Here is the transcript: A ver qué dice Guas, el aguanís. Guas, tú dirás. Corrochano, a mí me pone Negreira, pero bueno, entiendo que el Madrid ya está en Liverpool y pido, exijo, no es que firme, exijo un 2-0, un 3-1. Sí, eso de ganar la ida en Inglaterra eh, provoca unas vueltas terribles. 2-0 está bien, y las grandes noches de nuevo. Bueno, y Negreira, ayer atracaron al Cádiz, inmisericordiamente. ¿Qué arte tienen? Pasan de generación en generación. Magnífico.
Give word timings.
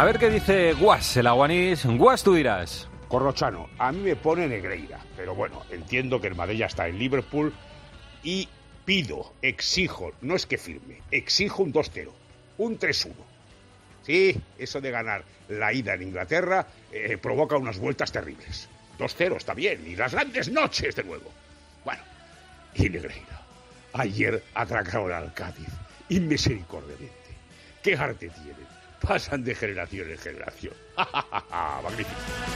A 0.00 0.04
ver 0.06 0.18
qué 0.18 0.30
dice 0.30 0.72
Guas, 0.72 1.14
el 1.18 1.26
aguanís. 1.26 1.84
Guas, 1.84 2.22
tú 2.22 2.32
dirás. 2.32 2.88
Corrochano, 3.06 3.68
a 3.76 3.92
mí 3.92 3.98
me 3.98 4.16
pone 4.16 4.48
Negreira, 4.48 4.98
pero 5.14 5.34
bueno, 5.34 5.62
entiendo 5.68 6.18
que 6.18 6.28
el 6.28 6.34
Madrid 6.34 6.56
ya 6.56 6.66
está 6.68 6.88
en 6.88 6.98
Liverpool 6.98 7.52
y 8.22 8.48
pido, 8.86 9.34
exijo, 9.42 10.12
no 10.22 10.36
es 10.36 10.46
que 10.46 10.56
firme, 10.56 11.02
exijo 11.10 11.62
un 11.62 11.74
2-0, 11.74 12.08
un 12.56 12.78
3-1. 12.78 13.12
Sí, 14.00 14.40
eso 14.56 14.80
de 14.80 14.90
ganar 14.90 15.22
la 15.50 15.70
ida 15.70 15.92
en 15.92 16.04
Inglaterra 16.04 16.66
eh, 16.90 17.18
provoca 17.20 17.58
unas 17.58 17.78
vueltas 17.78 18.10
terribles. 18.10 18.70
2-0 18.98 19.36
está 19.36 19.52
bien, 19.52 19.86
y 19.86 19.96
las 19.96 20.14
grandes 20.14 20.50
noches 20.50 20.96
de 20.96 21.04
nuevo. 21.04 21.30
Bueno, 21.84 22.02
y 22.74 22.88
Negreira, 22.88 23.42
ayer 23.92 24.42
atracaron 24.54 25.12
al 25.12 25.34
Cádiz, 25.34 25.68
inmisericordiamente. 26.08 27.36
¿Qué 27.82 27.96
arte 27.96 28.30
tienen? 28.30 28.70
Pasan 29.00 29.42
de 29.44 29.54
generación 29.54 30.10
en 30.10 30.18
generación. 30.18 30.74
Magnífico. 31.82 32.50